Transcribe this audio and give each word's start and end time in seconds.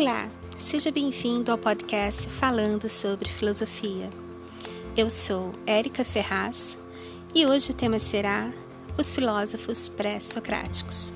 Olá, 0.00 0.30
seja 0.56 0.92
bem-vindo 0.92 1.50
ao 1.50 1.58
podcast 1.58 2.28
Falando 2.28 2.88
sobre 2.88 3.28
Filosofia. 3.28 4.08
Eu 4.96 5.10
sou 5.10 5.52
Érica 5.66 6.04
Ferraz 6.04 6.78
e 7.34 7.44
hoje 7.44 7.72
o 7.72 7.74
tema 7.74 7.98
será 7.98 8.48
os 8.96 9.12
filósofos 9.12 9.88
pré-socráticos. 9.88 11.12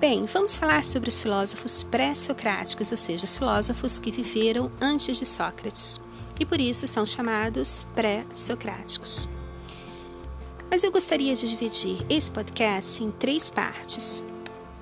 Bem, 0.00 0.24
vamos 0.24 0.56
falar 0.56 0.84
sobre 0.84 1.10
os 1.10 1.20
filósofos 1.20 1.84
pré-socráticos, 1.84 2.90
ou 2.90 2.96
seja, 2.96 3.24
os 3.24 3.36
filósofos 3.36 4.00
que 4.00 4.10
viveram 4.10 4.68
antes 4.80 5.16
de 5.16 5.24
Sócrates 5.24 6.00
e 6.40 6.44
por 6.44 6.60
isso 6.60 6.88
são 6.88 7.06
chamados 7.06 7.86
pré-socráticos. 7.94 9.28
Mas 10.68 10.82
eu 10.82 10.90
gostaria 10.90 11.36
de 11.36 11.48
dividir 11.48 12.04
esse 12.10 12.32
podcast 12.32 13.00
em 13.00 13.12
três 13.12 13.48
partes. 13.48 14.20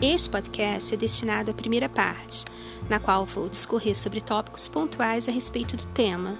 Este 0.02 0.30
podcast 0.30 0.94
é 0.94 0.96
destinado 0.96 1.50
à 1.50 1.54
primeira 1.54 1.86
parte, 1.86 2.46
na 2.88 2.98
qual 2.98 3.26
vou 3.26 3.50
discorrer 3.50 3.94
sobre 3.94 4.22
tópicos 4.22 4.66
pontuais 4.66 5.28
a 5.28 5.30
respeito 5.30 5.76
do 5.76 5.84
tema, 5.88 6.38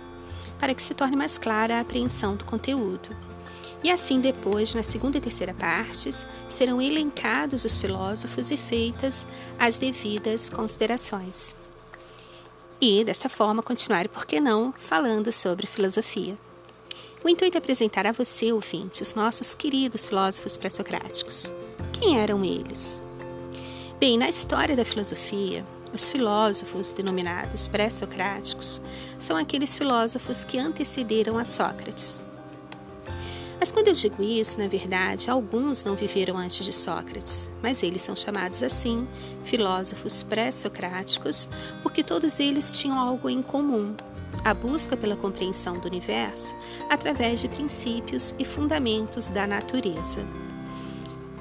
para 0.58 0.74
que 0.74 0.82
se 0.82 0.94
torne 0.94 1.14
mais 1.14 1.36
clara 1.36 1.76
a 1.76 1.80
apreensão 1.80 2.34
do 2.34 2.46
conteúdo. 2.46 3.14
E 3.84 3.90
assim, 3.90 4.18
depois, 4.18 4.72
na 4.72 4.82
segunda 4.82 5.18
e 5.18 5.20
terceira 5.20 5.52
partes, 5.52 6.26
serão 6.48 6.80
elencados 6.80 7.62
os 7.66 7.76
filósofos 7.76 8.50
e 8.50 8.56
feitas 8.56 9.26
as 9.58 9.76
devidas 9.76 10.48
considerações. 10.48 11.54
E, 12.80 13.04
desta 13.04 13.28
forma, 13.28 13.62
continuar, 13.62 14.08
por 14.08 14.24
que 14.24 14.40
não, 14.40 14.72
falando 14.72 15.30
sobre 15.30 15.66
filosofia. 15.66 16.34
O 17.22 17.28
intuito 17.28 17.58
é 17.58 17.58
apresentar 17.58 18.06
a 18.06 18.12
você, 18.12 18.52
ouvinte, 18.52 19.02
os 19.02 19.12
nossos 19.12 19.52
queridos 19.52 20.06
filósofos 20.06 20.56
pré-socráticos. 20.56 21.52
Quem 21.92 22.18
eram 22.18 22.42
eles? 22.42 23.02
Bem, 24.00 24.16
na 24.16 24.30
história 24.30 24.74
da 24.74 24.82
filosofia, 24.82 25.62
os 25.92 26.08
filósofos 26.08 26.90
denominados 26.90 27.68
pré-socráticos 27.68 28.80
são 29.18 29.36
aqueles 29.36 29.76
filósofos 29.76 30.42
que 30.42 30.58
antecederam 30.58 31.36
a 31.36 31.44
Sócrates. 31.44 32.18
Mas 33.58 33.70
quando 33.70 33.88
eu 33.88 33.92
digo 33.92 34.22
isso, 34.22 34.58
na 34.58 34.68
verdade, 34.68 35.30
alguns 35.30 35.84
não 35.84 35.94
viveram 35.94 36.38
antes 36.38 36.64
de 36.64 36.72
Sócrates, 36.72 37.50
mas 37.62 37.82
eles 37.82 38.00
são 38.00 38.16
chamados 38.16 38.62
assim, 38.62 39.06
filósofos 39.44 40.22
pré-socráticos, 40.22 41.46
porque 41.82 42.02
todos 42.02 42.40
eles 42.40 42.70
tinham 42.70 42.98
algo 42.98 43.28
em 43.28 43.42
comum: 43.42 43.94
a 44.42 44.54
busca 44.54 44.96
pela 44.96 45.14
compreensão 45.14 45.78
do 45.78 45.86
universo 45.86 46.56
através 46.88 47.38
de 47.38 47.48
princípios 47.50 48.34
e 48.38 48.46
fundamentos 48.46 49.28
da 49.28 49.46
natureza 49.46 50.24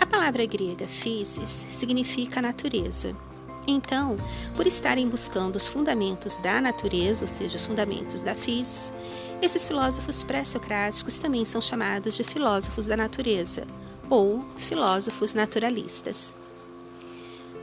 palavra 0.10 0.46
grega 0.46 0.88
physis 0.88 1.66
significa 1.70 2.42
natureza. 2.42 3.16
Então, 3.68 4.18
por 4.56 4.66
estarem 4.66 5.08
buscando 5.08 5.56
os 5.56 5.68
fundamentos 5.68 6.40
da 6.40 6.60
natureza, 6.60 7.24
ou 7.24 7.28
seja, 7.28 7.56
os 7.56 7.66
fundamentos 7.66 8.24
da 8.24 8.34
physis, 8.34 8.92
esses 9.42 9.66
filósofos 9.66 10.24
pré-socráticos 10.24 11.20
também 11.20 11.46
são 11.46 11.62
chamados 11.62 12.16
de 12.16 12.24
filósofos 12.24 12.88
da 12.88 12.98
natureza, 12.98 13.68
ou 14.10 14.44
filósofos 14.58 15.34
naturalistas. 15.34 16.34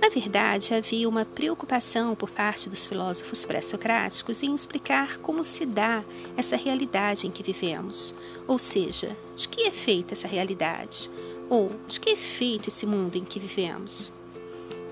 Na 0.00 0.08
verdade, 0.10 0.74
havia 0.74 1.08
uma 1.08 1.24
preocupação 1.24 2.14
por 2.14 2.30
parte 2.30 2.68
dos 2.68 2.86
filósofos 2.86 3.44
pré-socráticos 3.44 4.42
em 4.42 4.54
explicar 4.54 5.18
como 5.18 5.42
se 5.42 5.66
dá 5.66 6.04
essa 6.36 6.54
realidade 6.54 7.26
em 7.26 7.30
que 7.30 7.42
vivemos, 7.42 8.14
ou 8.46 8.58
seja, 8.58 9.16
de 9.34 9.48
que 9.48 9.62
é 9.62 9.72
feita 9.72 10.14
essa 10.14 10.28
realidade, 10.28 11.10
ou 11.48 11.70
de 11.86 12.00
que 12.00 12.10
é 12.10 12.16
feito 12.16 12.68
esse 12.68 12.86
mundo 12.86 13.16
em 13.16 13.24
que 13.24 13.38
vivemos? 13.38 14.12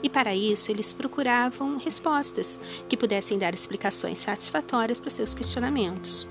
E 0.03 0.09
para 0.09 0.35
isso 0.35 0.71
eles 0.71 0.93
procuravam 0.93 1.79
respostas 1.79 2.59
que 2.89 2.97
pudessem 2.97 3.39
dar 3.39 3.55
explicações 3.55 4.19
satisfatórias 4.19 5.01
para 5.01 5.11
seus 5.11 5.35
questionamentos. 5.35 6.27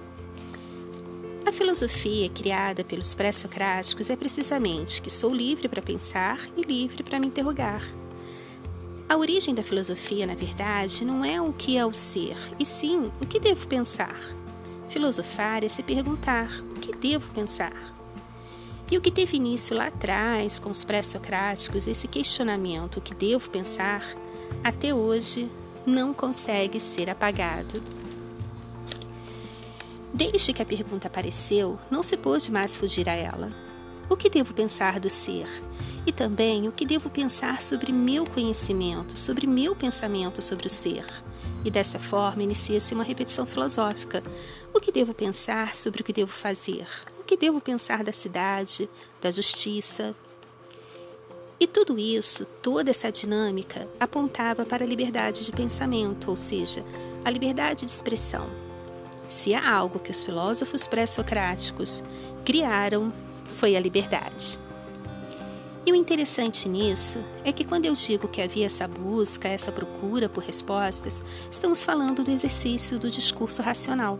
A 1.45 1.51
filosofia 1.51 2.29
criada 2.29 2.83
pelos 2.83 3.13
pré-socráticos 3.13 4.09
é 4.09 4.16
precisamente 4.16 5.01
que 5.01 5.09
sou 5.09 5.33
livre 5.33 5.67
para 5.67 5.81
pensar 5.81 6.39
e 6.56 6.62
livre 6.62 7.03
para 7.03 7.19
me 7.19 7.28
interrogar. 7.28 7.83
A 9.09 9.17
origem 9.17 9.53
da 9.53 9.62
filosofia, 9.62 10.25
na 10.25 10.35
verdade, 10.35 11.03
não 11.03 11.25
é 11.25 11.41
o 11.41 11.51
que 11.51 11.78
é 11.78 11.85
o 11.85 11.91
ser, 11.91 12.38
e 12.57 12.66
sim 12.66 13.12
o 13.19 13.25
que 13.25 13.39
devo 13.39 13.67
pensar. 13.67 14.17
Filosofar 14.88 15.63
é 15.63 15.67
se 15.67 15.83
perguntar 15.83 16.50
o 16.75 16.79
que 16.79 16.95
devo 16.95 17.29
pensar. 17.31 17.73
E 18.91 18.97
o 18.97 19.01
que 19.01 19.11
teve 19.11 19.38
início 19.38 19.75
lá 19.75 19.88
atrás, 19.88 20.59
com 20.59 20.69
os 20.69 20.83
pré-socráticos, 20.83 21.88
esse 21.88 22.07
questionamento, 22.07 22.97
o 22.97 23.01
que 23.01 23.13
devo 23.13 23.49
pensar, 23.49 24.03
até 24.63 24.94
hoje 24.94 25.49
não 25.85 26.13
consegue 26.13 26.79
ser 26.79 27.09
apagado. 27.09 27.81
Desde 30.13 30.53
que 30.53 30.61
a 30.61 30.66
pergunta 30.66 31.07
apareceu, 31.07 31.79
não 31.89 32.03
se 32.03 32.16
pôde 32.16 32.51
mais 32.51 32.77
fugir 32.77 33.09
a 33.09 33.13
ela. 33.13 33.51
O 34.09 34.16
que 34.16 34.29
devo 34.29 34.53
pensar 34.53 35.00
do 35.00 35.09
ser? 35.09 35.47
E 36.05 36.11
também 36.11 36.67
o 36.67 36.71
que 36.71 36.85
devo 36.85 37.09
pensar 37.09 37.61
sobre 37.61 37.91
meu 37.91 38.25
conhecimento, 38.25 39.17
sobre 39.17 39.47
meu 39.47 39.75
pensamento 39.75 40.41
sobre 40.41 40.67
o 40.67 40.69
ser? 40.69 41.05
E 41.65 41.71
dessa 41.71 41.97
forma 41.97 42.44
inicia-se 42.44 42.94
uma 42.94 43.03
repetição 43.03 43.45
filosófica. 43.45 44.21
O 44.73 44.79
que 44.79 44.91
devo 44.91 45.13
pensar 45.13 45.73
sobre 45.73 46.01
o 46.01 46.03
que 46.03 46.13
devo 46.13 46.31
fazer? 46.31 46.85
Que 47.33 47.38
devo 47.38 47.59
pensar 47.59 48.03
da 48.03 48.13
cidade, 48.13 48.88
da 49.19 49.31
justiça? 49.31 50.16
E 51.59 51.66
tudo 51.66 51.97
isso, 51.97 52.45
toda 52.61 52.91
essa 52.91 53.11
dinâmica, 53.11 53.89
apontava 53.99 54.63
para 54.67 54.83
a 54.83 54.88
liberdade 54.88 55.44
de 55.44 55.51
pensamento, 55.51 56.29
ou 56.29 56.38
seja, 56.38 56.85
a 57.25 57.31
liberdade 57.31 57.85
de 57.85 57.91
expressão. 57.91 58.47
Se 59.27 59.55
há 59.55 59.67
algo 59.67 59.97
que 59.97 60.11
os 60.11 60.21
filósofos 60.21 60.85
pré-socráticos 60.85 62.03
criaram, 62.45 63.11
foi 63.47 63.75
a 63.75 63.79
liberdade. 63.79 64.59
E 65.88 65.91
o 65.91 65.95
interessante 65.95 66.69
nisso 66.69 67.17
é 67.44 67.51
que 67.51 67.65
quando 67.65 67.85
eu 67.85 67.94
digo 67.94 68.27
que 68.27 68.44
havia 68.44 68.67
essa 68.67 68.88
busca, 68.88 69.47
essa 69.47 69.71
procura 69.71 70.29
por 70.29 70.44
respostas, 70.44 71.25
estamos 71.50 71.81
falando 71.81 72.23
do 72.23 72.29
exercício 72.29 73.00
do 73.00 73.09
discurso 73.09 73.63
racional. 73.63 74.19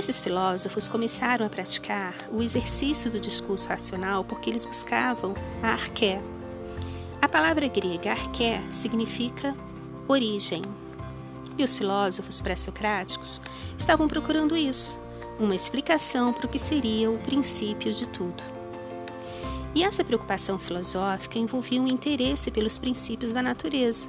Esses 0.00 0.18
filósofos 0.18 0.88
começaram 0.88 1.44
a 1.44 1.50
praticar 1.50 2.14
o 2.32 2.42
exercício 2.42 3.10
do 3.10 3.20
discurso 3.20 3.68
racional 3.68 4.24
porque 4.24 4.48
eles 4.48 4.64
buscavam 4.64 5.34
a 5.62 5.72
arqué. 5.72 6.22
A 7.20 7.28
palavra 7.28 7.68
grega 7.68 8.12
arqué 8.12 8.62
significa 8.72 9.54
origem. 10.08 10.62
E 11.58 11.62
os 11.62 11.76
filósofos 11.76 12.40
pré-socráticos 12.40 13.42
estavam 13.76 14.08
procurando 14.08 14.56
isso, 14.56 14.98
uma 15.38 15.54
explicação 15.54 16.32
para 16.32 16.46
o 16.46 16.48
que 16.48 16.58
seria 16.58 17.10
o 17.10 17.18
princípio 17.18 17.92
de 17.92 18.08
tudo. 18.08 18.42
E 19.74 19.84
essa 19.84 20.02
preocupação 20.02 20.58
filosófica 20.58 21.38
envolvia 21.38 21.82
um 21.82 21.86
interesse 21.86 22.50
pelos 22.50 22.78
princípios 22.78 23.34
da 23.34 23.42
natureza. 23.42 24.08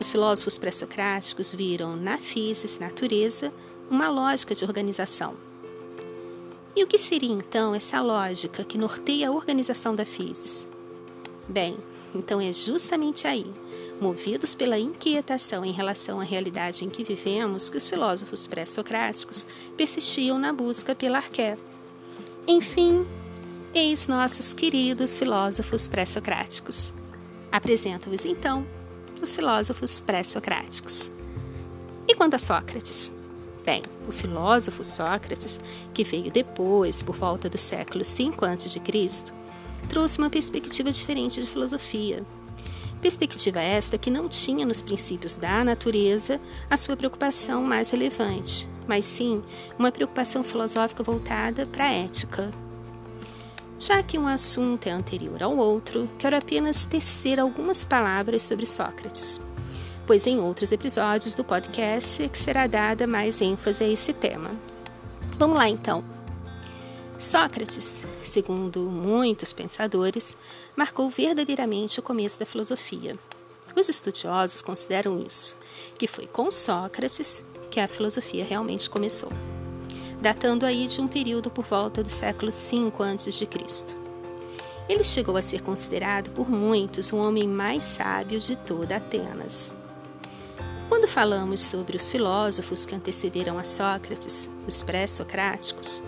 Os 0.00 0.10
filósofos 0.10 0.58
pré-socráticos 0.58 1.52
viram 1.52 1.94
na 1.94 2.18
física, 2.18 2.84
natureza, 2.84 3.52
uma 3.90 4.08
lógica 4.08 4.54
de 4.54 4.64
organização. 4.64 5.34
E 6.76 6.84
o 6.84 6.86
que 6.86 6.96
seria 6.96 7.32
então 7.32 7.74
essa 7.74 8.00
lógica 8.00 8.62
que 8.62 8.78
norteia 8.78 9.28
a 9.28 9.32
organização 9.32 9.94
da 9.96 10.06
physis? 10.06 10.68
Bem, 11.48 11.76
então 12.14 12.40
é 12.40 12.52
justamente 12.52 13.26
aí, 13.26 13.52
movidos 14.00 14.54
pela 14.54 14.78
inquietação 14.78 15.64
em 15.64 15.72
relação 15.72 16.20
à 16.20 16.22
realidade 16.22 16.84
em 16.84 16.88
que 16.88 17.02
vivemos, 17.02 17.68
que 17.68 17.76
os 17.76 17.88
filósofos 17.88 18.46
pré-socráticos 18.46 19.44
persistiam 19.76 20.38
na 20.38 20.52
busca 20.52 20.94
pela 20.94 21.18
arqué. 21.18 21.58
Enfim, 22.46 23.04
eis 23.74 24.06
nossos 24.06 24.52
queridos 24.52 25.18
filósofos 25.18 25.88
pré-socráticos. 25.88 26.94
Apresento-vos 27.50 28.24
então 28.24 28.64
os 29.20 29.34
filósofos 29.34 29.98
pré-socráticos. 29.98 31.10
E 32.06 32.14
quanto 32.14 32.34
a 32.34 32.38
Sócrates? 32.38 33.12
Bem, 33.70 33.84
o 34.08 34.10
filósofo 34.10 34.82
Sócrates, 34.82 35.60
que 35.94 36.02
veio 36.02 36.28
depois, 36.28 37.02
por 37.02 37.14
volta 37.14 37.48
do 37.48 37.56
século 37.56 38.02
V 38.02 38.32
a.C., 38.44 39.32
trouxe 39.88 40.18
uma 40.18 40.28
perspectiva 40.28 40.90
diferente 40.90 41.40
de 41.40 41.46
filosofia. 41.46 42.26
Perspectiva 43.00 43.60
esta 43.60 43.96
que 43.96 44.10
não 44.10 44.28
tinha 44.28 44.66
nos 44.66 44.82
princípios 44.82 45.36
da 45.36 45.62
natureza 45.62 46.40
a 46.68 46.76
sua 46.76 46.96
preocupação 46.96 47.62
mais 47.62 47.90
relevante, 47.90 48.68
mas 48.88 49.04
sim 49.04 49.40
uma 49.78 49.92
preocupação 49.92 50.42
filosófica 50.42 51.04
voltada 51.04 51.64
para 51.64 51.84
a 51.84 51.92
ética. 51.92 52.50
Já 53.78 54.02
que 54.02 54.18
um 54.18 54.26
assunto 54.26 54.88
é 54.88 54.90
anterior 54.90 55.44
ao 55.44 55.56
outro, 55.56 56.10
quero 56.18 56.36
apenas 56.36 56.84
tecer 56.84 57.38
algumas 57.38 57.84
palavras 57.84 58.42
sobre 58.42 58.66
Sócrates 58.66 59.40
pois 60.06 60.26
em 60.26 60.40
outros 60.40 60.72
episódios 60.72 61.34
do 61.34 61.44
podcast 61.44 62.28
que 62.28 62.38
será 62.38 62.66
dada 62.66 63.06
mais 63.06 63.40
ênfase 63.40 63.84
a 63.84 63.88
esse 63.88 64.12
tema. 64.12 64.50
Vamos 65.38 65.56
lá 65.56 65.68
então. 65.68 66.04
Sócrates, 67.18 68.04
segundo 68.22 68.80
muitos 68.80 69.52
pensadores, 69.52 70.36
marcou 70.74 71.10
verdadeiramente 71.10 72.00
o 72.00 72.02
começo 72.02 72.40
da 72.40 72.46
filosofia. 72.46 73.18
Os 73.76 73.88
estudiosos 73.88 74.62
consideram 74.62 75.20
isso, 75.20 75.56
que 75.98 76.06
foi 76.06 76.26
com 76.26 76.50
Sócrates 76.50 77.44
que 77.70 77.78
a 77.78 77.86
filosofia 77.86 78.44
realmente 78.44 78.90
começou, 78.90 79.30
datando 80.20 80.66
aí 80.66 80.88
de 80.88 81.00
um 81.00 81.06
período 81.06 81.50
por 81.50 81.64
volta 81.64 82.02
do 82.02 82.10
século 82.10 82.50
V 82.50 82.92
a.C. 83.04 83.48
Ele 84.88 85.04
chegou 85.04 85.36
a 85.36 85.42
ser 85.42 85.62
considerado 85.62 86.30
por 86.30 86.50
muitos 86.50 87.12
o 87.12 87.16
homem 87.16 87.46
mais 87.46 87.84
sábio 87.84 88.40
de 88.40 88.56
toda 88.56 88.96
Atenas. 88.96 89.74
Quando 90.90 91.06
falamos 91.06 91.60
sobre 91.60 91.96
os 91.96 92.10
filósofos 92.10 92.84
que 92.84 92.96
antecederam 92.96 93.56
a 93.60 93.62
Sócrates, 93.62 94.50
os 94.66 94.82
pré-socráticos, 94.82 96.02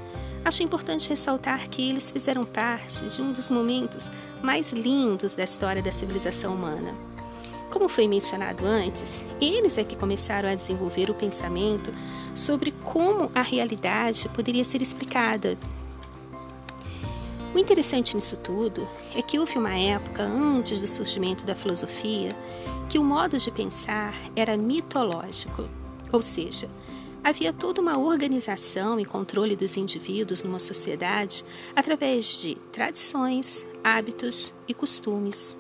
acho 0.45 0.65
importante 0.65 1.09
ressaltar 1.09 1.69
que 1.71 1.89
eles 1.89 2.11
fizeram 2.11 2.45
parte 2.45 3.07
de 3.07 3.23
um 3.23 3.33
dos 3.33 3.49
momentos 3.49 4.11
mais 4.43 4.73
lindos 4.73 5.37
da 5.37 5.45
história 5.45 5.81
da 5.81 5.93
civilização 5.93 6.57
humana. 6.57 6.93
Como 7.71 7.89
foi 7.89 8.09
mencionado 8.09 8.67
antes, 8.67 9.25
eles 9.41 9.79
é 9.79 9.85
que 9.85 9.95
começaram 9.95 10.49
a 10.49 10.55
desenvolver 10.57 11.09
o 11.11 11.15
pensamento 11.15 11.95
sobre 12.35 12.73
como 12.83 13.31
a 13.37 13.43
realidade 13.43 14.29
poderia 14.31 14.65
ser 14.65 14.83
explicada 14.83 15.57
o 17.55 17.59
interessante 17.59 18.15
nisso 18.15 18.39
tudo 18.39 18.89
é 19.15 19.21
que 19.21 19.39
houve 19.39 19.59
uma 19.59 19.75
época 19.75 20.23
antes 20.23 20.81
do 20.81 20.89
surgimento 20.89 21.45
da 21.45 21.55
filosofia 21.55 22.35
que 22.93 22.99
o 22.99 23.05
modo 23.05 23.39
de 23.39 23.51
pensar 23.51 24.15
era 24.37 24.55
mitológico, 24.55 25.67
ou 26.13 26.21
seja, 26.21 26.69
havia 27.25 27.51
toda 27.51 27.81
uma 27.81 27.97
organização 27.97 29.01
e 29.01 29.05
controle 29.07 29.57
dos 29.57 29.79
indivíduos 29.79 30.43
numa 30.43 30.61
sociedade 30.61 31.43
através 31.75 32.43
de 32.43 32.55
tradições, 32.71 33.65
hábitos 33.83 34.53
e 34.69 34.75
costumes. 34.75 35.57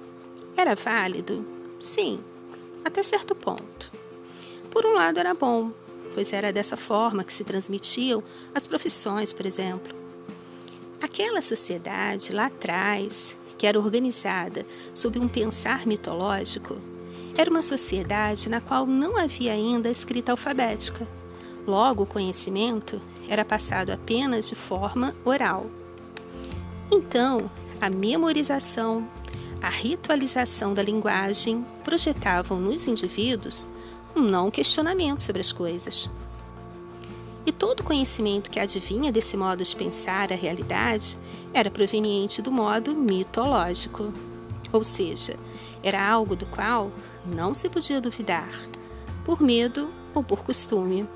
Era 0.54 0.74
válido? 0.74 1.42
Sim, 1.80 2.20
até 2.84 3.02
certo 3.02 3.34
ponto. 3.34 3.90
Por 4.70 4.84
um 4.84 4.92
lado, 4.92 5.18
era 5.18 5.32
bom, 5.32 5.72
pois 6.12 6.34
era 6.34 6.52
dessa 6.52 6.76
forma 6.76 7.24
que 7.24 7.32
se 7.32 7.44
transmitiam 7.44 8.22
as 8.54 8.66
profissões, 8.66 9.32
por 9.32 9.46
exemplo. 9.46 9.96
Aquela 11.00 11.40
sociedade 11.40 12.30
lá 12.30 12.48
atrás, 12.48 13.34
que 13.56 13.66
era 13.66 13.80
organizada 13.80 14.66
sob 14.92 15.18
um 15.18 15.28
pensar 15.28 15.86
mitológico, 15.86 16.92
era 17.36 17.50
uma 17.50 17.62
sociedade 17.62 18.48
na 18.48 18.60
qual 18.60 18.86
não 18.86 19.16
havia 19.16 19.52
ainda 19.52 19.90
escrita 19.90 20.32
alfabética. 20.32 21.06
Logo, 21.66 22.02
o 22.02 22.06
conhecimento 22.06 23.00
era 23.28 23.44
passado 23.44 23.90
apenas 23.90 24.48
de 24.48 24.54
forma 24.54 25.14
oral. 25.24 25.66
Então, 26.90 27.50
a 27.80 27.88
memorização, 27.88 29.08
a 29.60 29.70
ritualização 29.70 30.74
da 30.74 30.82
linguagem 30.82 31.64
projetavam 31.84 32.60
nos 32.60 32.86
indivíduos 32.86 33.66
um 34.14 34.20
não 34.20 34.50
questionamento 34.50 35.22
sobre 35.22 35.40
as 35.40 35.52
coisas. 35.52 36.10
E 37.44 37.50
todo 37.50 37.82
conhecimento 37.82 38.50
que 38.50 38.60
adivinha 38.60 39.10
desse 39.10 39.36
modo 39.36 39.64
de 39.64 39.74
pensar 39.74 40.32
a 40.32 40.36
realidade 40.36 41.18
era 41.52 41.70
proveniente 41.70 42.40
do 42.40 42.52
modo 42.52 42.94
mitológico, 42.94 44.12
ou 44.72 44.82
seja, 44.82 45.36
era 45.82 46.02
algo 46.02 46.34
do 46.34 46.46
qual 46.46 46.90
não 47.26 47.52
se 47.52 47.68
podia 47.68 48.00
duvidar, 48.00 48.50
por 49.24 49.40
medo 49.40 49.90
ou 50.14 50.22
por 50.22 50.42
costume. 50.42 51.08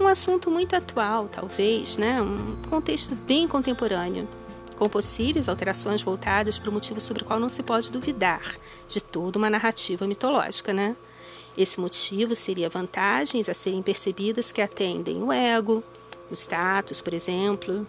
Um 0.00 0.06
assunto 0.06 0.50
muito 0.50 0.76
atual, 0.76 1.28
talvez, 1.28 1.96
né? 1.96 2.22
um 2.22 2.56
contexto 2.70 3.14
bem 3.14 3.48
contemporâneo, 3.48 4.28
com 4.76 4.88
possíveis 4.88 5.48
alterações 5.48 6.00
voltadas 6.00 6.56
para 6.56 6.70
o 6.70 6.72
motivo 6.72 7.00
sobre 7.00 7.24
o 7.24 7.26
qual 7.26 7.40
não 7.40 7.48
se 7.48 7.64
pode 7.64 7.90
duvidar 7.90 8.56
de 8.86 9.00
toda 9.00 9.38
uma 9.38 9.50
narrativa 9.50 10.06
mitológica, 10.06 10.72
né? 10.72 10.94
Esse 11.56 11.80
motivo 11.80 12.36
seria 12.36 12.68
vantagens 12.68 13.48
a 13.48 13.54
serem 13.54 13.82
percebidas 13.82 14.52
que 14.52 14.62
atendem 14.62 15.20
o 15.20 15.32
ego, 15.32 15.82
o 16.30 16.34
status, 16.34 17.00
por 17.00 17.12
exemplo. 17.12 17.84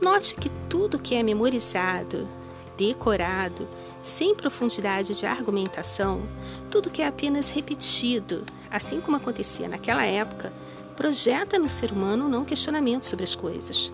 Note 0.00 0.34
que 0.34 0.50
tudo 0.68 0.98
que 0.98 1.14
é 1.14 1.22
memorizado, 1.22 2.28
decorado, 2.76 3.68
sem 4.02 4.34
profundidade 4.34 5.14
de 5.14 5.26
argumentação, 5.26 6.22
tudo 6.70 6.90
que 6.90 7.02
é 7.02 7.06
apenas 7.06 7.50
repetido, 7.50 8.44
assim 8.70 9.00
como 9.00 9.16
acontecia 9.16 9.68
naquela 9.68 10.04
época, 10.04 10.52
projeta 10.96 11.58
no 11.58 11.68
ser 11.68 11.92
humano 11.92 12.26
um 12.26 12.28
não 12.28 12.44
questionamento 12.44 13.04
sobre 13.04 13.24
as 13.24 13.34
coisas. 13.34 13.92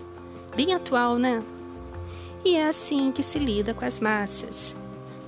Bem 0.55 0.75
atual, 0.75 1.17
né? 1.17 1.43
E 2.44 2.56
é 2.56 2.69
assim 2.69 3.12
que 3.12 3.23
se 3.23 3.38
lida 3.38 3.73
com 3.73 3.84
as 3.84 4.00
massas, 4.00 4.75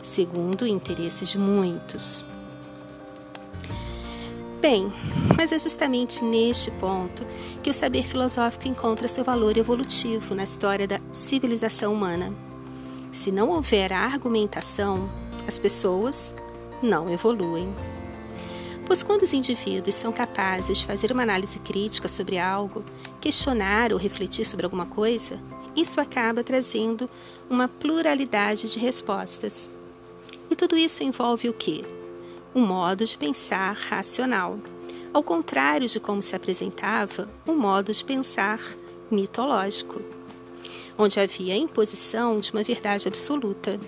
segundo 0.02 0.62
o 0.62 0.66
interesse 0.66 1.24
de 1.24 1.38
muitos. 1.38 2.24
Bem, 4.60 4.90
mas 5.36 5.52
é 5.52 5.58
justamente 5.58 6.24
neste 6.24 6.70
ponto 6.70 7.22
que 7.62 7.68
o 7.68 7.74
saber 7.74 8.04
filosófico 8.04 8.66
encontra 8.66 9.06
seu 9.06 9.22
valor 9.22 9.58
evolutivo 9.58 10.34
na 10.34 10.44
história 10.44 10.88
da 10.88 10.98
civilização 11.12 11.92
humana. 11.92 12.32
Se 13.14 13.32
não 13.32 13.48
houver 13.48 13.94
argumentação, 13.94 15.08
as 15.48 15.58
pessoas 15.58 16.34
não 16.82 17.08
evoluem. 17.08 17.74
Pois 18.84 19.02
quando 19.02 19.22
os 19.22 19.32
indivíduos 19.32 19.94
são 19.94 20.12
capazes 20.12 20.76
de 20.76 20.84
fazer 20.84 21.10
uma 21.10 21.22
análise 21.22 21.58
crítica 21.58 22.10
sobre 22.10 22.38
algo, 22.38 22.84
questionar 23.22 23.90
ou 23.90 23.98
refletir 23.98 24.44
sobre 24.44 24.66
alguma 24.66 24.84
coisa, 24.84 25.40
isso 25.74 25.98
acaba 25.98 26.44
trazendo 26.44 27.08
uma 27.48 27.68
pluralidade 27.68 28.70
de 28.70 28.78
respostas. 28.78 29.70
E 30.50 30.54
tudo 30.54 30.76
isso 30.76 31.02
envolve 31.02 31.48
o 31.48 31.54
quê? 31.54 31.82
um 32.54 32.64
modo 32.64 33.04
de 33.04 33.18
pensar 33.18 33.74
racional, 33.74 34.58
ao 35.12 35.22
contrário 35.22 35.88
de 35.88 35.98
como 35.98 36.22
se 36.22 36.36
apresentava 36.36 37.28
um 37.46 37.56
modo 37.56 37.92
de 37.92 38.04
pensar 38.04 38.60
mitológico, 39.10 40.00
onde 40.96 41.20
havia 41.20 41.54
a 41.54 41.56
imposição 41.56 42.40
de 42.40 42.52
uma 42.52 42.62
verdade 42.62 43.08
absoluta, 43.08 43.80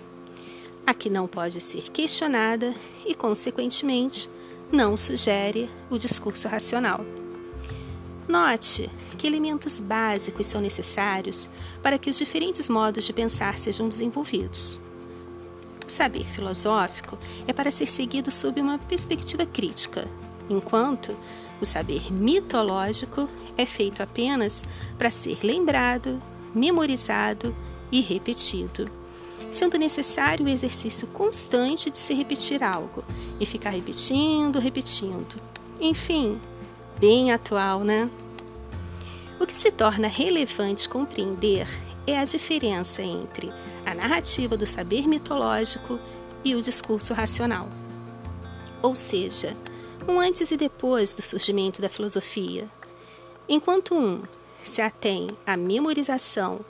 a 0.86 0.94
que 0.94 1.10
não 1.10 1.26
pode 1.26 1.60
ser 1.60 1.90
questionada 1.90 2.74
e, 3.04 3.14
consequentemente, 3.14 4.30
não 4.70 4.96
sugere 4.96 5.70
o 5.90 5.98
discurso 5.98 6.48
racional. 6.48 7.04
Note 8.28 8.90
que 9.16 9.26
elementos 9.26 9.78
básicos 9.78 10.46
são 10.46 10.60
necessários 10.60 11.48
para 11.82 11.98
que 11.98 12.10
os 12.10 12.18
diferentes 12.18 12.68
modos 12.68 13.04
de 13.04 13.12
pensar 13.12 13.58
sejam 13.58 13.88
desenvolvidos. 13.88 14.80
O 15.86 15.90
saber 15.90 16.24
filosófico 16.24 17.16
é 17.46 17.52
para 17.52 17.70
ser 17.70 17.86
seguido 17.86 18.30
sob 18.32 18.60
uma 18.60 18.78
perspectiva 18.78 19.46
crítica, 19.46 20.08
enquanto 20.50 21.16
o 21.60 21.64
saber 21.64 22.12
mitológico 22.12 23.28
é 23.56 23.64
feito 23.64 24.02
apenas 24.02 24.64
para 24.98 25.10
ser 25.10 25.38
lembrado, 25.44 26.20
memorizado 26.56 27.54
e 27.92 28.00
repetido, 28.00 28.90
sendo 29.50 29.78
necessário 29.78 30.46
o 30.46 30.48
exercício 30.48 31.06
constante 31.08 31.90
de 31.90 31.98
se 31.98 32.14
repetir 32.14 32.62
algo 32.64 33.04
e 33.38 33.46
ficar 33.46 33.70
repetindo, 33.70 34.58
repetindo. 34.58 35.40
Enfim, 35.80 36.40
bem 36.98 37.32
atual, 37.32 37.84
né? 37.84 38.10
O 39.38 39.46
que 39.46 39.56
se 39.56 39.70
torna 39.70 40.08
relevante 40.08 40.88
compreender 40.88 41.68
é 42.06 42.18
a 42.18 42.24
diferença 42.24 43.02
entre 43.02 43.52
a 43.84 43.94
narrativa 43.94 44.56
do 44.56 44.66
saber 44.66 45.06
mitológico 45.06 46.00
e 46.42 46.54
o 46.54 46.62
discurso 46.62 47.12
racional. 47.12 47.68
Ou 48.82 48.94
seja, 48.94 49.56
um 50.08 50.18
antes 50.18 50.50
e 50.50 50.56
depois 50.56 51.14
do 51.14 51.22
surgimento 51.22 51.82
da 51.82 51.88
filosofia. 51.88 52.68
Enquanto 53.48 53.94
um 53.94 54.22
se 54.68 54.82
atém 54.82 55.28
à 55.46 55.56
memorização, 55.56 56.60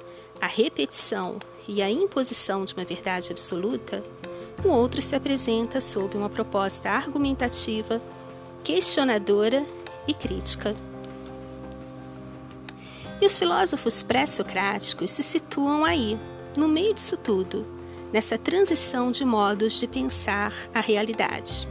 à 0.40 0.46
repetição 0.46 1.38
e 1.66 1.82
à 1.82 1.90
imposição 1.90 2.64
de 2.64 2.74
uma 2.74 2.84
verdade 2.84 3.30
absoluta, 3.30 4.04
o 4.64 4.68
outro 4.68 5.00
se 5.02 5.14
apresenta 5.14 5.80
sob 5.80 6.16
uma 6.16 6.28
proposta 6.28 6.90
argumentativa, 6.90 8.00
questionadora 8.62 9.64
e 10.06 10.14
crítica. 10.14 10.74
E 13.20 13.26
os 13.26 13.38
filósofos 13.38 14.02
pré-socráticos 14.02 15.12
se 15.12 15.22
situam 15.22 15.84
aí, 15.84 16.18
no 16.56 16.68
meio 16.68 16.94
disso 16.94 17.16
tudo, 17.16 17.66
nessa 18.12 18.36
transição 18.36 19.10
de 19.10 19.24
modos 19.24 19.80
de 19.80 19.86
pensar 19.86 20.52
a 20.74 20.80
realidade. 20.80 21.66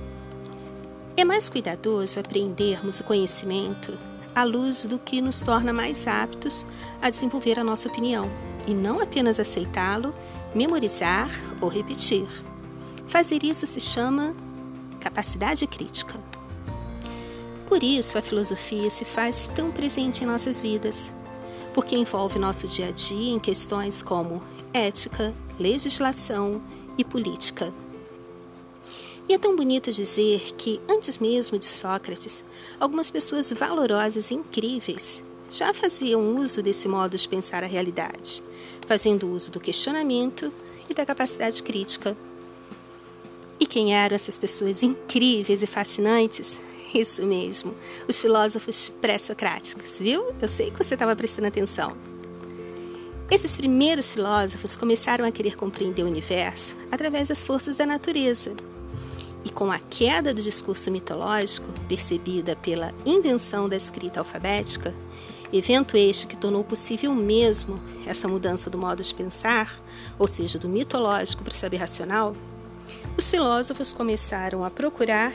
É 1.16 1.24
mais 1.24 1.48
cuidadoso 1.48 2.20
aprendermos 2.20 3.00
o 3.00 3.04
conhecimento 3.04 3.98
à 4.36 4.44
luz 4.44 4.86
do 4.86 5.00
que 5.00 5.22
nos 5.22 5.42
torna 5.42 5.72
mais 5.72 6.06
aptos 6.06 6.68
a 7.02 7.10
desenvolver 7.10 7.58
a 7.58 7.64
nossa 7.64 7.88
opinião, 7.88 8.30
e 8.68 8.74
não 8.74 9.00
apenas 9.00 9.40
aceitá-lo, 9.40 10.14
memorizar 10.54 11.30
ou 11.62 11.70
repetir. 11.70 12.28
Fazer 13.08 13.44
isso 13.44 13.66
se 13.66 13.80
chama 13.80 14.36
capacidade 15.00 15.66
crítica. 15.66 16.20
Por 17.68 17.82
isso, 17.82 18.18
a 18.18 18.22
filosofia 18.22 18.90
se 18.90 19.06
faz 19.06 19.50
tão 19.56 19.72
presente 19.72 20.24
em 20.24 20.28
nossas 20.28 20.60
vidas, 20.60 21.12
porque 21.74 21.96
envolve 21.96 22.38
nosso 22.38 22.68
dia 22.68 22.90
a 22.90 22.92
dia 22.92 23.34
em 23.34 23.40
questões 23.40 24.04
como 24.04 24.42
ética, 24.74 25.34
legislação 25.60 26.62
e 26.98 27.04
política. 27.04 27.72
E 29.28 29.34
é 29.34 29.40
tão 29.40 29.56
bonito 29.56 29.92
dizer 29.92 30.54
que, 30.56 30.80
antes 30.88 31.18
mesmo 31.18 31.58
de 31.58 31.66
Sócrates, 31.66 32.46
algumas 32.80 33.10
pessoas 33.10 33.52
valorosas 33.52 34.30
e 34.30 34.36
incríveis 34.36 35.24
já 35.50 35.74
faziam 35.74 36.38
uso 36.38 36.62
desse 36.62 36.88
modo 36.88 37.18
de 37.18 37.28
pensar 37.28 37.64
a 37.64 37.68
realidade, 37.68 38.44
fazendo 38.86 39.28
uso 39.28 39.52
do 39.52 39.60
questionamento 39.60 40.54
e 40.88 40.94
da 40.94 41.06
capacidade 41.06 41.64
crítica. 41.64 42.16
E 43.60 43.66
quem 43.66 43.96
eram 43.96 44.16
essas 44.16 44.38
pessoas 44.38 44.84
incríveis 44.84 45.64
e 45.64 45.68
fascinantes? 45.68 46.60
Isso 46.94 47.26
mesmo, 47.26 47.74
os 48.08 48.20
filósofos 48.20 48.90
pré-socráticos, 49.02 49.98
viu? 50.00 50.34
Eu 50.40 50.48
sei 50.48 50.70
que 50.70 50.78
você 50.78 50.94
estava 50.94 51.16
prestando 51.16 51.48
atenção. 51.48 51.98
Esses 53.30 53.58
primeiros 53.58 54.14
filósofos 54.14 54.76
começaram 54.76 55.26
a 55.26 55.32
querer 55.32 55.58
compreender 55.58 56.04
o 56.04 56.08
universo 56.08 56.78
através 56.92 57.30
das 57.30 57.44
forças 57.44 57.76
da 57.76 57.86
natureza 57.86 58.56
e 59.46 59.50
com 59.52 59.72
a 59.72 59.78
queda 59.78 60.34
do 60.34 60.42
discurso 60.42 60.90
mitológico, 60.90 61.72
percebida 61.88 62.56
pela 62.56 62.92
invenção 63.06 63.70
da 63.70 63.78
escrita 63.78 64.20
alfabética, 64.20 64.92
evento 65.54 65.96
este 65.96 66.26
que 66.26 66.36
tornou 66.36 66.64
possível 66.64 67.14
mesmo 67.14 67.80
essa 68.08 68.28
mudança 68.28 68.72
do 68.72 68.78
modo 68.78 69.04
de 69.04 69.14
pensar, 69.14 69.80
ou 70.18 70.28
seja, 70.28 70.58
do 70.58 70.68
mitológico 70.68 71.44
para 71.44 71.54
o 71.54 71.56
saber 71.56 71.78
racional, 71.78 72.36
os 73.16 73.30
filósofos 73.30 73.94
começaram 73.94 74.66
a 74.66 74.72
procurar 74.72 75.32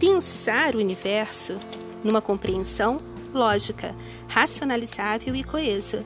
pensar 0.00 0.74
o 0.74 0.78
universo 0.78 1.56
numa 2.02 2.20
compreensão 2.20 3.00
lógica, 3.32 3.94
racionalizável 4.26 5.34
e 5.36 5.44
coesa, 5.44 6.04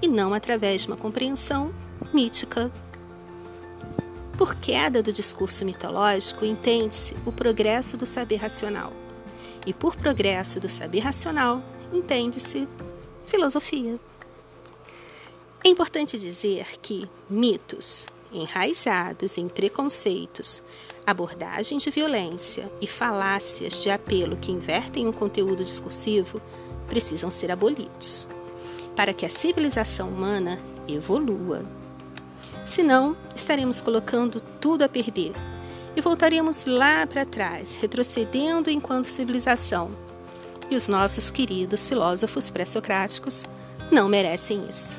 e 0.00 0.08
não 0.08 0.32
através 0.32 0.82
de 0.82 0.88
uma 0.88 0.96
compreensão 0.96 1.72
mítica 2.12 2.72
por 4.36 4.54
queda 4.54 5.02
do 5.02 5.12
discurso 5.12 5.64
mitológico, 5.64 6.44
entende-se 6.44 7.16
o 7.24 7.32
progresso 7.32 7.96
do 7.96 8.06
saber 8.06 8.36
racional. 8.36 8.92
E 9.66 9.72
por 9.72 9.96
progresso 9.96 10.60
do 10.60 10.68
saber 10.68 11.00
racional, 11.00 11.62
entende-se 11.92 12.68
filosofia. 13.26 13.98
É 15.64 15.68
importante 15.68 16.18
dizer 16.18 16.66
que 16.82 17.08
mitos 17.30 18.06
enraizados 18.32 19.38
em 19.38 19.48
preconceitos, 19.48 20.62
abordagens 21.06 21.82
de 21.82 21.90
violência 21.90 22.70
e 22.80 22.86
falácias 22.86 23.82
de 23.82 23.90
apelo 23.90 24.36
que 24.36 24.50
invertem 24.50 25.06
o 25.06 25.12
conteúdo 25.12 25.64
discursivo 25.64 26.42
precisam 26.88 27.30
ser 27.30 27.50
abolidos, 27.50 28.26
para 28.96 29.14
que 29.14 29.24
a 29.24 29.30
civilização 29.30 30.08
humana 30.08 30.60
evolua. 30.88 31.64
Senão, 32.64 33.16
estaremos 33.34 33.82
colocando 33.82 34.40
tudo 34.60 34.82
a 34.82 34.88
perder 34.88 35.32
e 35.96 36.00
voltaremos 36.00 36.64
lá 36.66 37.06
para 37.06 37.24
trás, 37.24 37.76
retrocedendo 37.80 38.70
enquanto 38.70 39.06
civilização. 39.06 39.90
E 40.70 40.76
os 40.76 40.88
nossos 40.88 41.30
queridos 41.30 41.86
filósofos 41.86 42.50
pré-socráticos 42.50 43.44
não 43.92 44.08
merecem 44.08 44.66
isso. 44.68 44.98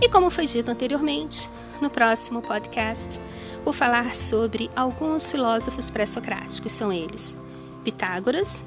E 0.00 0.08
como 0.08 0.30
foi 0.30 0.46
dito 0.46 0.70
anteriormente, 0.70 1.50
no 1.80 1.90
próximo 1.90 2.40
podcast 2.40 3.20
vou 3.62 3.72
falar 3.72 4.14
sobre 4.14 4.70
alguns 4.74 5.30
filósofos 5.30 5.90
pré-socráticos. 5.90 6.72
São 6.72 6.90
eles: 6.90 7.36
Pitágoras, 7.84 8.64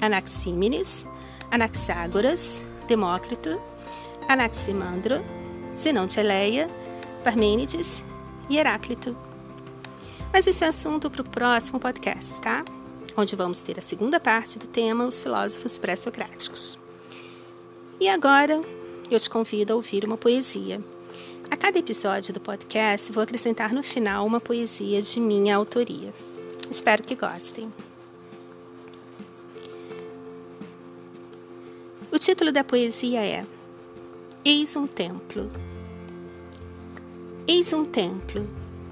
Anaxímenes, 0.00 1.06
Anaxágoras, 1.50 2.62
Demócrito, 2.86 3.60
Anaximandro, 4.28 5.24
Zenão 5.76 6.06
de 6.06 6.20
Eleia, 6.20 6.68
Parmênides 7.24 8.04
e 8.48 8.58
Heráclito. 8.58 9.16
Mas 10.32 10.46
esse 10.46 10.64
é 10.64 10.68
assunto 10.68 11.10
para 11.10 11.22
o 11.22 11.28
próximo 11.28 11.80
podcast, 11.80 12.40
tá? 12.40 12.64
Onde 13.16 13.36
vamos 13.36 13.62
ter 13.62 13.78
a 13.78 13.82
segunda 13.82 14.18
parte 14.18 14.58
do 14.58 14.66
tema 14.66 15.06
Os 15.06 15.20
Filósofos 15.20 15.78
Pré-Socráticos. 15.78 16.78
E 18.00 18.08
agora 18.08 18.62
eu 19.10 19.20
te 19.20 19.28
convido 19.28 19.72
a 19.72 19.76
ouvir 19.76 20.04
uma 20.04 20.16
poesia. 20.16 20.82
A 21.50 21.56
cada 21.56 21.78
episódio 21.78 22.32
do 22.32 22.40
podcast 22.40 23.12
vou 23.12 23.22
acrescentar 23.22 23.72
no 23.72 23.82
final 23.82 24.26
uma 24.26 24.40
poesia 24.40 25.02
de 25.02 25.20
minha 25.20 25.56
autoria. 25.56 26.12
Espero 26.70 27.02
que 27.02 27.14
gostem. 27.14 27.70
O 32.10 32.18
título 32.18 32.52
da 32.52 32.64
poesia 32.64 33.20
é 33.22 33.46
Eis 34.44 34.74
um 34.74 34.88
templo. 34.88 35.48
Eis 37.46 37.72
um 37.72 37.84
templo 37.84 38.44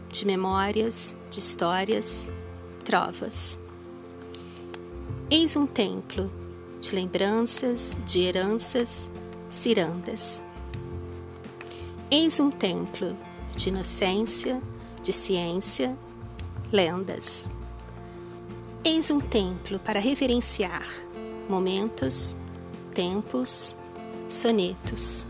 de 0.09 0.25
memórias, 0.25 1.17
de 1.29 1.41
histórias, 1.41 2.29
trovas. 2.85 3.59
Eis 5.29 5.57
um 5.57 5.67
templo 5.67 6.31
de 6.81 6.95
lembranças, 6.95 7.99
de 8.07 8.21
heranças, 8.21 9.11
cirandas. 9.49 10.41
Eis 12.09 12.39
um 12.39 12.53
templo 12.53 13.17
de 13.57 13.71
inocência, 13.71 14.63
de 15.03 15.13
ciência, 15.13 15.99
lendas. 16.71 17.51
Eis 18.85 19.11
um 19.11 19.19
templo 19.19 19.81
para 19.81 19.99
reverenciar 19.99 20.87
momentos, 21.49 22.37
tempos, 22.95 23.77
sonetos. 24.29 25.27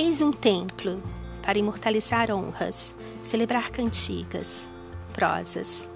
Eis 0.00 0.22
um 0.22 0.30
templo 0.30 1.02
para 1.42 1.58
imortalizar 1.58 2.30
honras, 2.30 2.94
celebrar 3.20 3.72
cantigas, 3.72 4.70
prosas. 5.12 5.90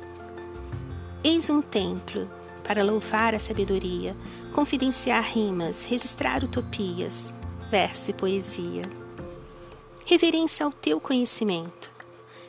Eis 1.23 1.49
um 1.49 1.63
templo 1.63 2.29
para 2.65 2.83
louvar 2.83 3.33
a 3.33 3.39
sabedoria, 3.39 4.17
confidenciar 4.53 5.23
rimas, 5.23 5.85
registrar 5.85 6.43
utopias, 6.43 7.33
verso 7.71 8.11
e 8.11 8.13
poesia. 8.13 8.91
Reverência 10.05 10.67
ao 10.67 10.73
teu 10.73 11.01
conhecimento. 11.01 11.93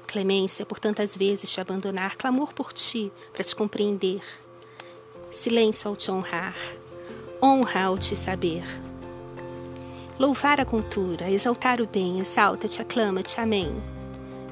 Clemência 0.07 0.65
por 0.65 0.79
tantas 0.79 1.15
vezes 1.15 1.51
te 1.51 1.61
abandonar, 1.61 2.15
clamor 2.15 2.51
por 2.51 2.73
ti 2.73 3.11
para 3.31 3.43
te 3.43 3.55
compreender. 3.55 4.23
Silêncio 5.29 5.87
ao 5.87 5.95
te 5.95 6.09
honrar, 6.09 6.57
honra 7.39 7.83
ao 7.83 7.97
te 7.99 8.15
saber. 8.15 8.63
Louvar 10.23 10.57
a 10.61 10.63
cultura, 10.63 11.29
exaltar 11.29 11.81
o 11.81 11.85
bem, 11.85 12.21
exalta-te, 12.21 12.81
aclama-te, 12.81 13.41
amém. 13.41 13.69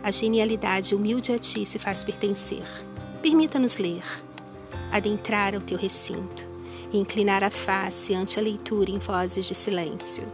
A 0.04 0.12
genialidade 0.12 0.94
humilde 0.94 1.32
a 1.32 1.40
ti 1.40 1.66
se 1.66 1.80
faz 1.80 2.04
pertencer. 2.04 2.66
Permita-nos 3.22 3.78
ler, 3.78 4.04
adentrar 4.92 5.56
ao 5.56 5.62
teu 5.62 5.78
recinto 5.78 6.46
e 6.92 7.00
inclinar 7.00 7.42
a 7.42 7.50
face 7.50 8.14
ante 8.14 8.38
a 8.38 8.42
leitura 8.42 8.92
em 8.92 9.00
vozes 9.00 9.46
de 9.46 9.56
silêncio. 9.56 10.26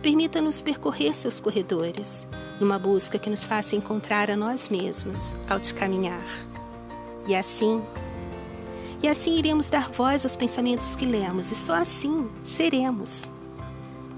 Permita-nos 0.00 0.60
percorrer 0.60 1.16
seus 1.16 1.40
corredores, 1.40 2.24
numa 2.60 2.78
busca 2.78 3.18
que 3.18 3.28
nos 3.28 3.42
faça 3.42 3.74
encontrar 3.74 4.30
a 4.30 4.36
nós 4.36 4.68
mesmos 4.68 5.34
ao 5.50 5.58
te 5.58 5.74
caminhar. 5.74 6.28
E 7.26 7.34
assim, 7.34 7.82
e 9.02 9.08
assim 9.08 9.36
iremos 9.36 9.68
dar 9.68 9.90
voz 9.90 10.24
aos 10.24 10.36
pensamentos 10.36 10.94
que 10.94 11.06
lemos, 11.06 11.50
e 11.50 11.56
só 11.56 11.74
assim 11.74 12.30
seremos 12.44 13.34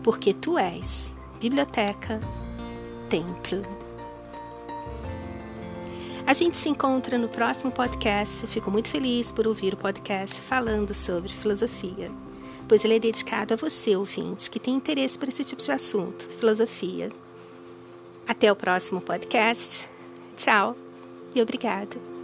porque 0.09 0.33
tu 0.33 0.59
és 0.59 1.13
biblioteca, 1.39 2.19
templo. 3.11 3.63
A 6.27 6.33
gente 6.33 6.57
se 6.57 6.71
encontra 6.71 7.19
no 7.19 7.29
próximo 7.29 7.71
podcast. 7.71 8.47
Fico 8.47 8.71
muito 8.71 8.89
feliz 8.89 9.31
por 9.31 9.47
ouvir 9.47 9.75
o 9.75 9.77
podcast 9.77 10.41
falando 10.41 10.95
sobre 10.95 11.31
filosofia, 11.31 12.11
pois 12.67 12.87
ele 12.87 12.97
é 12.97 12.99
dedicado 12.99 13.53
a 13.53 13.57
você, 13.59 13.97
ouvinte, 13.97 14.51
que 14.51 14.59
tem 14.59 14.77
interesse 14.77 15.19
por 15.19 15.29
esse 15.29 15.45
tipo 15.45 15.61
de 15.61 15.73
assunto, 15.73 16.27
filosofia. 16.39 17.11
Até 18.27 18.51
o 18.51 18.57
próximo 18.57 19.03
podcast. 19.03 19.91
Tchau 20.37 20.75
e 21.35 21.43
obrigada. 21.43 22.18